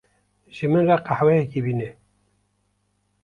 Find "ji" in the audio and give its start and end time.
0.55-0.65